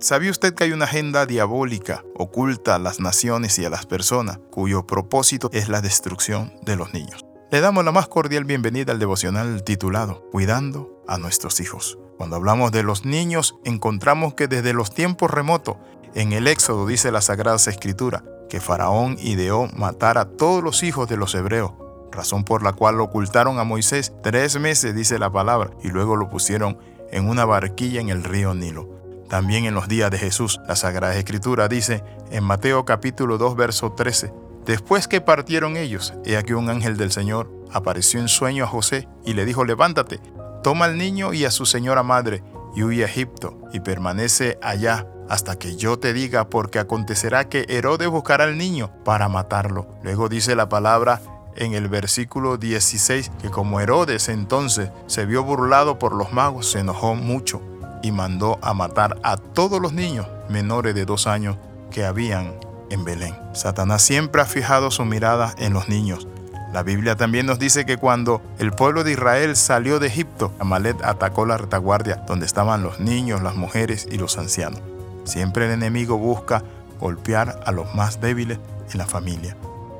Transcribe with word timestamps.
¿Sabía 0.00 0.30
usted 0.30 0.54
que 0.54 0.64
hay 0.64 0.72
una 0.72 0.86
agenda 0.86 1.26
diabólica 1.26 2.04
oculta 2.16 2.74
a 2.74 2.78
las 2.78 3.00
naciones 3.00 3.58
y 3.58 3.66
a 3.66 3.70
las 3.70 3.84
personas 3.84 4.38
cuyo 4.50 4.86
propósito 4.86 5.50
es 5.52 5.68
la 5.68 5.82
destrucción 5.82 6.54
de 6.62 6.74
los 6.74 6.94
niños? 6.94 7.26
Le 7.50 7.60
damos 7.60 7.84
la 7.84 7.92
más 7.92 8.08
cordial 8.08 8.46
bienvenida 8.46 8.92
al 8.92 8.98
devocional 8.98 9.62
titulado 9.62 10.24
Cuidando 10.32 11.04
a 11.06 11.18
nuestros 11.18 11.60
hijos. 11.60 11.98
Cuando 12.16 12.36
hablamos 12.36 12.72
de 12.72 12.82
los 12.82 13.04
niños, 13.04 13.56
encontramos 13.62 14.32
que 14.32 14.48
desde 14.48 14.72
los 14.72 14.94
tiempos 14.94 15.30
remotos, 15.30 15.76
en 16.14 16.32
el 16.32 16.46
Éxodo 16.46 16.86
dice 16.86 17.12
la 17.12 17.20
Sagrada 17.20 17.58
Escritura, 17.58 18.24
que 18.48 18.60
Faraón 18.60 19.18
ideó 19.20 19.68
matar 19.76 20.16
a 20.16 20.24
todos 20.24 20.64
los 20.64 20.82
hijos 20.82 21.10
de 21.10 21.18
los 21.18 21.34
hebreos, 21.34 21.72
razón 22.10 22.44
por 22.44 22.62
la 22.62 22.72
cual 22.72 22.98
ocultaron 23.02 23.58
a 23.58 23.64
Moisés 23.64 24.14
tres 24.22 24.58
meses, 24.58 24.94
dice 24.94 25.18
la 25.18 25.30
palabra, 25.30 25.72
y 25.84 25.88
luego 25.88 26.16
lo 26.16 26.30
pusieron 26.30 26.78
en 27.12 27.28
una 27.28 27.44
barquilla 27.44 28.00
en 28.00 28.08
el 28.08 28.24
río 28.24 28.54
Nilo. 28.54 28.99
También 29.30 29.64
en 29.64 29.74
los 29.74 29.86
días 29.86 30.10
de 30.10 30.18
Jesús, 30.18 30.60
la 30.66 30.74
Sagrada 30.74 31.14
Escritura 31.14 31.68
dice 31.68 32.02
en 32.32 32.42
Mateo 32.42 32.84
capítulo 32.84 33.38
2, 33.38 33.54
verso 33.54 33.92
13, 33.92 34.34
Después 34.66 35.06
que 35.06 35.20
partieron 35.20 35.76
ellos, 35.76 36.14
he 36.24 36.36
aquí 36.36 36.52
un 36.52 36.68
ángel 36.68 36.96
del 36.96 37.12
Señor 37.12 37.48
apareció 37.72 38.18
en 38.18 38.26
sueño 38.26 38.64
a 38.64 38.66
José 38.66 39.08
y 39.24 39.34
le 39.34 39.44
dijo, 39.44 39.64
levántate, 39.64 40.20
toma 40.64 40.86
al 40.86 40.98
niño 40.98 41.32
y 41.32 41.44
a 41.44 41.52
su 41.52 41.64
señora 41.64 42.02
madre 42.02 42.42
y 42.74 42.82
huye 42.82 43.04
a 43.04 43.06
Egipto 43.06 43.56
y 43.72 43.78
permanece 43.78 44.58
allá 44.62 45.06
hasta 45.28 45.56
que 45.56 45.76
yo 45.76 45.96
te 45.96 46.12
diga, 46.12 46.50
porque 46.50 46.80
acontecerá 46.80 47.48
que 47.48 47.66
Herodes 47.68 48.08
buscará 48.08 48.44
al 48.44 48.58
niño 48.58 48.90
para 49.04 49.28
matarlo. 49.28 49.86
Luego 50.02 50.28
dice 50.28 50.56
la 50.56 50.68
palabra 50.68 51.22
en 51.54 51.74
el 51.74 51.88
versículo 51.88 52.56
16 52.56 53.30
que 53.40 53.48
como 53.50 53.80
Herodes 53.80 54.28
entonces 54.28 54.90
se 55.06 55.24
vio 55.24 55.44
burlado 55.44 56.00
por 56.00 56.16
los 56.16 56.32
magos, 56.32 56.72
se 56.72 56.80
enojó 56.80 57.14
mucho 57.14 57.62
y 58.02 58.12
mandó 58.12 58.58
a 58.62 58.74
matar 58.74 59.18
a 59.22 59.36
todos 59.36 59.80
los 59.80 59.92
niños 59.92 60.26
menores 60.48 60.94
de 60.94 61.04
dos 61.04 61.26
años 61.26 61.56
que 61.90 62.04
habían 62.04 62.54
en 62.90 63.04
Belén. 63.04 63.34
Satanás 63.52 64.02
siempre 64.02 64.42
ha 64.42 64.46
fijado 64.46 64.90
su 64.90 65.04
mirada 65.04 65.54
en 65.58 65.72
los 65.72 65.88
niños. 65.88 66.26
La 66.72 66.82
Biblia 66.84 67.16
también 67.16 67.46
nos 67.46 67.58
dice 67.58 67.84
que 67.84 67.96
cuando 67.96 68.42
el 68.58 68.70
pueblo 68.72 69.02
de 69.02 69.12
Israel 69.12 69.56
salió 69.56 69.98
de 69.98 70.06
Egipto, 70.06 70.52
Amalet 70.60 71.02
atacó 71.02 71.44
la 71.44 71.56
retaguardia 71.56 72.16
donde 72.26 72.46
estaban 72.46 72.82
los 72.82 73.00
niños, 73.00 73.42
las 73.42 73.56
mujeres 73.56 74.06
y 74.10 74.18
los 74.18 74.38
ancianos. 74.38 74.80
Siempre 75.24 75.66
el 75.66 75.72
enemigo 75.72 76.16
busca 76.16 76.62
golpear 77.00 77.60
a 77.66 77.72
los 77.72 77.92
más 77.94 78.20
débiles 78.20 78.58
en 78.92 78.98
la 78.98 79.06
familia. 79.06 79.56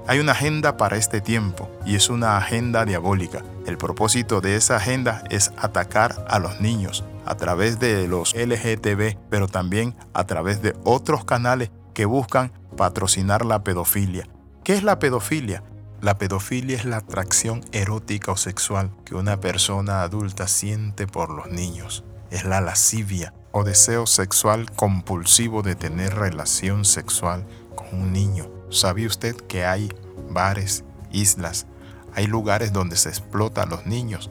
Hay 0.06 0.18
una 0.18 0.32
agenda 0.32 0.76
para 0.76 0.96
este 0.96 1.20
tiempo 1.20 1.70
y 1.84 1.94
es 1.94 2.08
una 2.08 2.36
agenda 2.36 2.84
diabólica. 2.84 3.42
El 3.66 3.76
propósito 3.76 4.40
de 4.40 4.56
esa 4.56 4.76
agenda 4.76 5.24
es 5.30 5.52
atacar 5.56 6.24
a 6.28 6.38
los 6.38 6.60
niños, 6.60 7.04
a 7.30 7.36
través 7.36 7.78
de 7.78 8.08
los 8.08 8.34
LGTB, 8.34 9.16
pero 9.30 9.46
también 9.46 9.94
a 10.14 10.26
través 10.26 10.62
de 10.62 10.74
otros 10.82 11.24
canales 11.24 11.70
que 11.94 12.04
buscan 12.04 12.52
patrocinar 12.76 13.46
la 13.46 13.62
pedofilia. 13.62 14.26
¿Qué 14.64 14.74
es 14.74 14.82
la 14.82 14.98
pedofilia? 14.98 15.62
La 16.00 16.18
pedofilia 16.18 16.76
es 16.76 16.84
la 16.84 16.96
atracción 16.96 17.64
erótica 17.70 18.32
o 18.32 18.36
sexual 18.36 18.90
que 19.04 19.14
una 19.14 19.38
persona 19.38 20.02
adulta 20.02 20.48
siente 20.48 21.06
por 21.06 21.30
los 21.30 21.52
niños. 21.52 22.02
Es 22.32 22.44
la 22.44 22.60
lascivia 22.60 23.32
o 23.52 23.62
deseo 23.62 24.08
sexual 24.08 24.68
compulsivo 24.72 25.62
de 25.62 25.76
tener 25.76 26.16
relación 26.16 26.84
sexual 26.84 27.46
con 27.76 28.00
un 28.00 28.12
niño. 28.12 28.50
¿Sabía 28.70 29.06
usted 29.06 29.36
que 29.36 29.64
hay 29.64 29.88
bares, 30.30 30.82
islas, 31.12 31.66
hay 32.12 32.26
lugares 32.26 32.72
donde 32.72 32.96
se 32.96 33.08
explota 33.08 33.62
a 33.62 33.66
los 33.66 33.86
niños 33.86 34.30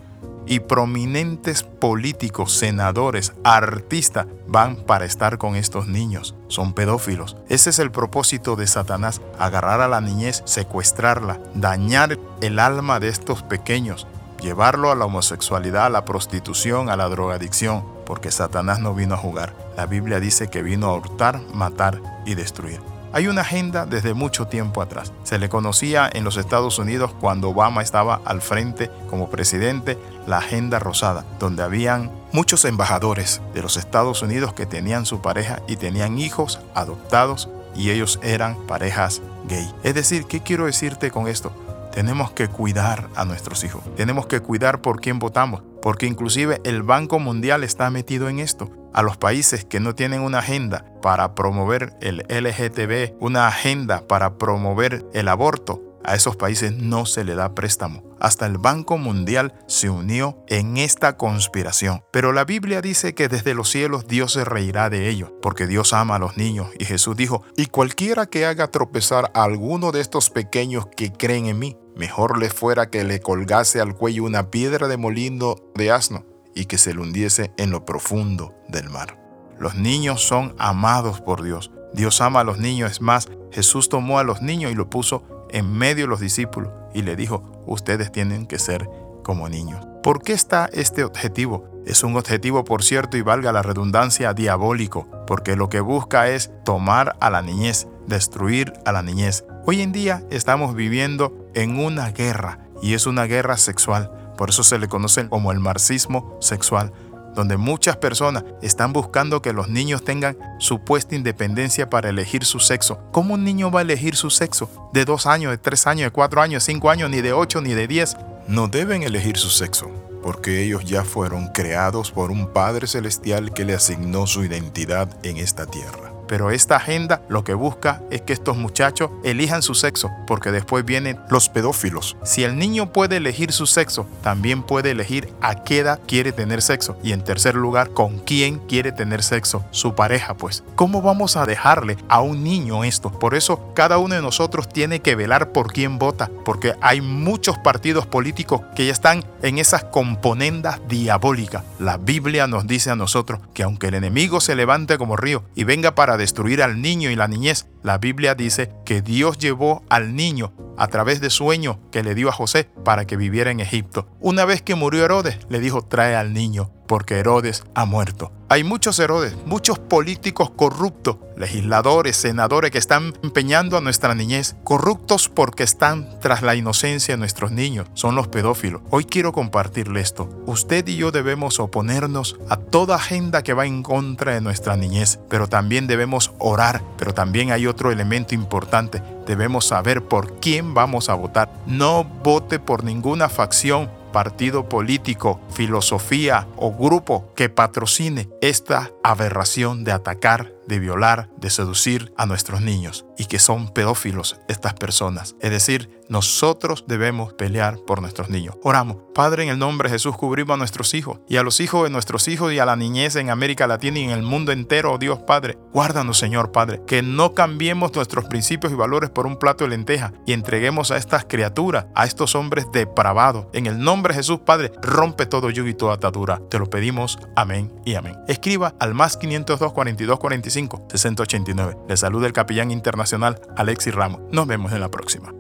y 0.50 0.62
prominentes 0.62 1.62
políticos, 1.62 2.54
senadores, 2.54 3.34
artistas 3.44 4.26
van 4.48 4.78
para 4.78 5.06
estar 5.06 5.38
con 5.38 5.56
estos 5.56 5.88
niños. 5.88 6.34
Son 6.48 6.74
pedófilos. 6.74 7.38
Ese 7.50 7.70
es 7.70 7.78
el 7.78 7.92
propósito 7.92 8.56
de 8.56 8.66
Satanás, 8.66 9.22
agarrar 9.38 9.80
a 9.80 9.88
la 9.88 10.02
niñez, 10.02 10.42
secuestrarla, 10.46 11.40
dañar 11.54 12.18
el 12.42 12.58
alma 12.58 13.00
de 13.00 13.10
estos 13.10 13.44
pequeños, 13.44 14.08
llevarlo 14.42 14.92
a 14.92 14.96
la 14.96 15.06
homosexualidad, 15.06 15.86
a 15.86 15.90
la 15.90 16.04
prostitución, 16.04 16.90
a 16.90 16.98
la 16.98 17.10
drogadicción, 17.10 17.86
porque 18.08 18.32
Satanás 18.32 18.80
no 18.80 18.96
vino 18.96 19.14
a 19.14 19.20
jugar. 19.20 19.54
La 19.78 19.86
Biblia 19.86 20.20
dice 20.20 20.50
que 20.50 20.64
vino 20.64 20.88
a 20.88 20.96
hurtar, 20.96 21.42
matar 21.54 22.02
y 22.26 22.34
destruir. 22.34 22.82
Hay 23.12 23.28
una 23.28 23.42
agenda 23.42 23.88
desde 23.88 24.14
mucho 24.14 24.48
tiempo 24.48 24.82
atrás. 24.82 25.12
Se 25.24 25.40
le 25.40 25.50
conocía 25.50 26.10
en 26.14 26.24
los 26.24 26.38
Estados 26.38 26.78
Unidos 26.78 27.12
cuando 27.20 27.50
Obama 27.50 27.82
estaba 27.82 28.22
al 28.24 28.42
frente 28.42 28.92
como 29.10 29.30
presidente 29.30 29.98
la 30.28 30.38
Agenda 30.38 30.78
Rosada, 30.78 31.26
donde 31.40 31.64
habían 31.64 32.12
muchos 32.32 32.66
embajadores 32.66 33.42
de 33.54 33.64
los 33.64 33.78
Estados 33.78 34.22
Unidos 34.22 34.54
que 34.54 34.68
tenían 34.68 35.08
su 35.08 35.22
pareja 35.22 35.62
y 35.68 35.76
tenían 35.78 36.20
hijos 36.20 36.60
adoptados 36.76 37.50
y 37.76 37.90
ellos 37.90 38.20
eran 38.22 38.56
parejas 38.68 39.22
gay. 39.48 39.68
Es 39.84 39.96
decir, 39.96 40.26
¿qué 40.26 40.42
quiero 40.42 40.66
decirte 40.66 41.10
con 41.10 41.28
esto? 41.28 41.52
Tenemos 41.92 42.32
que 42.32 42.48
cuidar 42.48 43.10
a 43.16 43.26
nuestros 43.26 43.64
hijos. 43.64 43.82
Tenemos 43.96 44.28
que 44.28 44.40
cuidar 44.40 44.82
por 44.82 45.02
quién 45.02 45.18
votamos, 45.18 45.64
porque 45.82 46.06
inclusive 46.06 46.62
el 46.64 46.84
Banco 46.84 47.20
Mundial 47.20 47.64
está 47.64 47.90
metido 47.90 48.30
en 48.30 48.40
esto 48.40 48.72
a 48.94 49.02
los 49.02 49.18
países 49.18 49.66
que 49.66 49.80
no 49.80 49.96
tienen 49.96 50.22
una 50.22 50.40
agenda 50.40 50.86
para 51.02 51.36
promover 51.36 51.94
el 52.02 52.26
LGTB, 52.28 53.22
una 53.22 53.48
agenda 53.48 54.08
para 54.08 54.38
promover 54.38 55.06
el 55.14 55.28
aborto, 55.28 55.90
a 56.04 56.16
esos 56.16 56.36
países 56.36 56.72
no 56.74 57.06
se 57.06 57.24
le 57.24 57.36
da 57.36 57.54
préstamo. 57.54 58.04
Hasta 58.20 58.46
el 58.46 58.58
Banco 58.58 58.98
Mundial 58.98 59.54
se 59.68 59.90
unió 59.90 60.44
en 60.48 60.78
esta 60.78 61.18
conspiración. 61.18 62.04
Pero 62.12 62.32
la 62.32 62.46
Biblia 62.46 62.82
dice 62.82 63.14
que 63.14 63.28
desde 63.28 63.54
los 63.54 63.70
cielos 63.70 64.08
Dios 64.08 64.34
se 64.34 64.46
reirá 64.46 64.90
de 64.90 65.10
ellos, 65.10 65.32
porque 65.42 65.68
Dios 65.68 65.94
ama 65.94 66.16
a 66.16 66.20
los 66.20 66.38
niños. 66.38 66.70
Y 66.80 66.86
Jesús 66.86 67.16
dijo, 67.16 67.44
y 67.56 67.68
cualquiera 67.68 68.26
que 68.26 68.46
haga 68.46 68.68
tropezar 68.68 69.32
a 69.34 69.44
alguno 69.44 69.92
de 69.92 70.02
estos 70.02 70.30
pequeños 70.30 70.88
que 70.88 71.12
creen 71.12 71.46
en 71.48 71.60
mí, 71.60 71.78
mejor 72.00 72.40
le 72.40 72.50
fuera 72.50 72.90
que 72.90 73.04
le 73.04 73.20
colgase 73.20 73.82
al 73.82 73.94
cuello 73.94 74.24
una 74.24 74.50
piedra 74.50 74.88
de 74.88 74.96
molino 74.96 75.58
de 75.76 75.92
asno 75.92 76.26
y 76.56 76.66
que 76.66 76.78
se 76.78 76.94
le 76.94 77.02
hundiese 77.02 77.52
en 77.58 77.72
lo 77.72 77.84
profundo 77.84 78.56
del 78.70 78.90
mar. 78.90 79.20
Los 79.60 79.76
niños 79.76 80.22
son 80.24 80.56
amados 80.58 81.20
por 81.20 81.44
Dios. 81.44 81.72
Dios 81.94 82.22
ama 82.22 82.40
a 82.40 82.44
los 82.46 82.58
niños. 82.58 82.90
Es 82.90 83.02
más, 83.02 83.28
Jesús 83.52 83.90
tomó 83.90 84.18
a 84.18 84.24
los 84.24 84.42
niños 84.42 84.72
y 84.72 84.76
lo 84.76 84.90
puso 84.90 85.48
en 85.50 85.72
medio 85.78 86.06
de 86.06 86.10
los 86.10 86.22
discípulos 86.22 86.72
y 86.94 87.02
le 87.02 87.18
dijo, 87.18 87.44
ustedes 87.68 88.14
tienen 88.14 88.48
que 88.48 88.60
ser 88.60 88.90
como 89.22 89.50
niños. 89.50 89.86
¿Por 90.02 90.22
qué 90.22 90.32
está 90.32 90.70
este 90.72 91.04
objetivo? 91.04 91.70
Es 91.86 92.04
un 92.04 92.16
objetivo, 92.16 92.64
por 92.64 92.82
cierto, 92.82 93.18
y 93.18 93.22
valga 93.22 93.52
la 93.52 93.62
redundancia, 93.62 94.34
diabólico, 94.34 95.08
porque 95.28 95.58
lo 95.58 95.68
que 95.68 95.82
busca 95.82 96.30
es 96.30 96.52
tomar 96.64 97.18
a 97.20 97.30
la 97.30 97.42
niñez, 97.42 97.88
destruir 98.10 98.74
a 98.86 98.92
la 98.92 99.02
niñez. 99.02 99.46
Hoy 99.66 99.82
en 99.82 99.94
día 99.94 100.24
estamos 100.30 100.76
viviendo 100.76 101.48
en 101.54 101.80
una 101.80 102.12
guerra, 102.12 102.60
y 102.82 102.94
es 102.94 103.08
una 103.08 103.24
guerra 103.24 103.58
sexual. 103.58 104.12
Por 104.38 104.50
eso 104.50 104.64
se 104.64 104.80
le 104.80 104.88
conoce 104.88 105.28
como 105.30 105.52
el 105.52 105.60
marxismo 105.60 106.38
sexual, 106.42 106.92
donde 107.36 107.58
muchas 107.58 107.98
personas 107.98 108.44
están 108.62 108.92
buscando 108.92 109.42
que 109.42 109.54
los 109.54 109.70
niños 109.70 110.04
tengan 110.04 110.38
supuesta 110.58 111.16
independencia 111.16 111.90
para 111.90 112.10
elegir 112.10 112.44
su 112.44 112.60
sexo. 112.60 113.00
¿Cómo 113.12 113.36
un 113.36 113.44
niño 113.44 113.72
va 113.72 113.80
a 113.80 113.84
elegir 113.84 114.16
su 114.16 114.30
sexo? 114.30 114.70
¿De 114.94 115.06
dos 115.06 115.26
años, 115.26 115.52
de 115.52 115.58
tres 115.58 115.88
años, 115.88 116.08
de 116.08 116.12
cuatro 116.12 116.42
años, 116.42 116.66
de 116.66 116.74
cinco 116.74 116.90
años, 116.90 117.10
ni 117.10 117.22
de 117.22 117.34
ocho, 117.34 117.62
ni 117.62 117.74
de 117.74 117.88
diez? 117.88 118.18
No 118.48 118.68
deben 118.68 119.04
elegir 119.04 119.38
su 119.38 119.50
sexo, 119.50 119.90
porque 120.24 120.64
ellos 120.64 120.84
ya 120.86 121.04
fueron 121.04 121.48
creados 121.50 122.12
por 122.12 122.32
un 122.32 122.48
Padre 122.52 122.88
Celestial 122.88 123.54
que 123.54 123.66
le 123.66 123.76
asignó 123.76 124.26
su 124.26 124.44
identidad 124.44 125.08
en 125.24 125.38
esta 125.38 125.66
tierra. 125.66 126.09
Pero 126.30 126.52
esta 126.52 126.76
agenda 126.76 127.24
lo 127.28 127.44
que 127.44 127.56
busca 127.56 128.04
es 128.12 128.22
que 128.22 128.34
estos 128.34 128.56
muchachos 128.56 129.10
elijan 129.24 129.64
su 129.64 129.74
sexo, 129.74 130.12
porque 130.28 130.52
después 130.52 130.86
vienen 130.86 131.20
los 131.28 131.50
pedófilos. 131.50 132.18
Si 132.24 132.44
el 132.44 132.56
niño 132.60 132.94
puede 132.94 133.18
elegir 133.18 133.52
su 133.52 133.66
sexo, 133.66 134.06
también 134.22 134.62
puede 134.62 134.92
elegir 134.92 135.34
a 135.42 135.64
qué 135.64 135.80
edad 135.80 136.00
quiere 136.08 136.32
tener 136.32 136.62
sexo. 136.62 136.98
Y 137.04 137.14
en 137.14 137.24
tercer 137.24 137.56
lugar, 137.56 137.90
con 137.90 138.20
quién 138.20 138.60
quiere 138.60 138.92
tener 138.92 139.24
sexo. 139.24 139.66
Su 139.72 139.96
pareja, 139.96 140.36
pues. 140.36 140.64
¿Cómo 140.76 141.02
vamos 141.02 141.36
a 141.36 141.48
dejarle 141.48 141.98
a 142.08 142.22
un 142.22 142.44
niño 142.44 142.84
esto? 142.84 143.10
Por 143.10 143.34
eso 143.34 143.74
cada 143.74 143.98
uno 143.98 144.14
de 144.14 144.22
nosotros 144.22 144.70
tiene 144.70 145.00
que 145.00 145.16
velar 145.16 145.52
por 145.52 145.74
quién 145.74 145.98
vota, 145.98 146.30
porque 146.46 146.76
hay 146.80 147.02
muchos 147.02 147.58
partidos 147.58 148.06
políticos 148.06 148.62
que 148.76 148.86
ya 148.86 148.92
están 148.92 149.26
en 149.42 149.58
esas 149.58 149.86
componendas 149.86 150.80
diabólicas. 150.88 151.64
La 151.80 151.98
Biblia 151.98 152.46
nos 152.46 152.68
dice 152.68 152.92
a 152.92 152.96
nosotros 152.96 153.40
que 153.56 153.64
aunque 153.64 153.88
el 153.88 153.96
enemigo 153.96 154.42
se 154.42 154.56
levante 154.56 155.00
como 155.00 155.18
río 155.18 155.44
y 155.56 155.64
venga 155.64 155.96
para 155.96 156.19
destruir 156.20 156.62
al 156.62 156.84
niño 156.84 157.10
y 157.10 157.16
la 157.16 157.28
niñez. 157.28 157.68
La 157.82 157.98
Biblia 157.98 158.36
dice 158.36 158.72
que 158.86 159.02
Dios 159.02 159.40
llevó 159.40 159.84
al 159.90 160.16
niño 160.16 160.54
a 160.78 160.88
través 160.88 161.20
de 161.20 161.32
sueño 161.32 161.80
que 161.92 162.04
le 162.04 162.14
dio 162.14 162.30
a 162.30 162.34
José 162.34 162.70
para 162.86 163.06
que 163.06 163.18
viviera 163.18 163.50
en 163.50 163.60
Egipto. 163.60 164.08
Una 164.20 164.46
vez 164.46 164.62
que 164.62 164.76
murió 164.76 165.04
Herodes, 165.04 165.40
le 165.50 165.60
dijo, 165.60 165.82
trae 165.82 166.16
al 166.16 166.34
niño. 166.34 166.72
Porque 166.90 167.20
Herodes 167.20 167.64
ha 167.76 167.86
muerto. 167.86 168.32
Hay 168.52 168.64
muchos 168.64 168.98
Herodes, 168.98 169.36
muchos 169.46 169.78
políticos 169.78 170.50
corruptos, 170.50 171.18
legisladores, 171.38 172.18
senadores 172.18 172.72
que 172.72 172.80
están 172.80 173.14
empeñando 173.22 173.78
a 173.78 173.82
nuestra 173.82 174.16
niñez, 174.16 174.56
corruptos 174.64 175.30
porque 175.30 175.62
están 175.62 176.20
tras 176.20 176.42
la 176.42 176.56
inocencia 176.56 177.14
de 177.14 177.20
nuestros 177.20 177.52
niños, 177.52 177.88
son 177.94 178.16
los 178.16 178.28
pedófilos. 178.28 178.82
Hoy 178.90 179.06
quiero 179.06 179.34
compartirle 179.34 180.02
esto. 180.02 180.28
Usted 180.48 180.88
y 180.88 180.96
yo 180.96 181.12
debemos 181.12 181.60
oponernos 181.60 182.38
a 182.50 182.58
toda 182.58 182.96
agenda 182.96 183.44
que 183.44 183.54
va 183.54 183.68
en 183.68 183.84
contra 183.84 184.34
de 184.34 184.42
nuestra 184.42 184.76
niñez, 184.76 185.20
pero 185.30 185.46
también 185.48 185.86
debemos 185.86 186.32
orar, 186.40 186.82
pero 186.98 187.14
también 187.14 187.52
hay 187.52 187.68
otro 187.68 187.92
elemento 187.92 188.34
importante, 188.34 189.04
debemos 189.28 189.66
saber 189.66 190.02
por 190.06 190.40
quién 190.40 190.74
vamos 190.74 191.10
a 191.10 191.14
votar. 191.14 191.52
No 191.68 192.04
vote 192.04 192.58
por 192.58 192.84
ninguna 192.84 193.30
facción 193.30 193.99
partido 194.12 194.70
político, 194.70 195.40
filosofía 195.52 196.48
o 196.56 196.72
grupo 196.74 197.34
que 197.36 197.50
patrocine 197.50 198.30
esta 198.42 198.92
aberración 199.04 199.84
de 199.84 199.92
atacar 199.92 200.60
de 200.70 200.80
violar, 200.80 201.30
de 201.38 201.50
seducir 201.50 202.14
a 202.16 202.28
nuestros 202.28 202.62
niños 202.62 203.06
y 203.18 203.26
que 203.26 203.40
son 203.40 203.70
pedófilos 203.70 204.40
estas 204.48 204.76
personas. 204.76 205.36
Es 205.42 205.50
decir, 205.50 205.99
nosotros 206.10 206.86
debemos 206.88 207.34
pelear 207.34 207.78
por 207.86 208.02
nuestros 208.02 208.30
niños. 208.30 208.56
Oramos, 208.64 208.98
Padre, 209.14 209.44
en 209.44 209.50
el 209.50 209.60
nombre 209.60 209.90
de 209.90 209.96
Jesús 209.96 210.18
cubrimos 210.18 210.56
a 210.56 210.58
nuestros 210.58 210.94
hijos 210.94 211.20
y 211.30 211.38
a 211.38 211.44
los 211.44 211.60
hijos 211.60 211.84
de 211.84 211.90
nuestros 211.90 212.28
hijos 212.28 212.52
y 212.52 212.60
a 212.60 212.66
la 212.66 212.76
niñez 212.76 213.16
en 213.16 213.30
América 213.30 213.68
Latina 213.68 214.00
y 214.00 214.04
en 214.04 214.10
el 214.10 214.24
mundo 214.24 214.52
entero, 214.52 214.94
oh 214.94 214.98
Dios 214.98 215.20
Padre. 215.20 215.58
Guárdanos, 215.72 216.18
Señor 216.18 216.52
Padre, 216.52 216.82
que 216.88 217.02
no 217.02 217.34
cambiemos 217.34 217.94
nuestros 217.96 218.26
principios 218.26 218.74
y 218.74 218.76
valores 218.76 219.10
por 219.10 219.28
un 219.28 219.38
plato 219.38 219.64
de 219.64 219.70
lenteja 219.72 220.14
y 220.26 220.34
entreguemos 220.34 220.92
a 220.92 220.98
estas 220.98 221.26
criaturas, 221.26 221.86
a 221.96 222.06
estos 222.06 222.36
hombres 222.36 222.66
depravados. 222.74 223.46
En 223.54 223.68
el 223.68 223.80
nombre 223.80 224.14
de 224.14 224.20
Jesús, 224.20 224.40
Padre, 224.40 224.72
rompe 224.82 225.26
todo 225.26 225.50
yugo 225.50 225.70
y 225.70 225.74
toda 225.74 225.96
atadura. 225.96 226.42
Te 226.50 226.60
lo 226.60 226.70
pedimos. 226.70 227.20
Amén 227.36 227.72
y 227.86 227.96
amén. 227.96 228.16
Escriba 228.28 228.74
al 228.80 228.94
más 228.94 229.18
502 229.18 229.74
42 229.74 230.20
45 230.20 230.88
6089. 230.90 231.78
Le 231.88 231.98
saluda 231.98 232.28
el 232.28 232.34
capellán 232.34 232.72
internacional 232.72 233.40
Alexis 233.56 233.94
Ramos. 233.94 234.22
Nos 234.32 234.48
vemos 234.48 234.72
en 234.72 234.82
la 234.82 234.90
próxima. 234.90 235.39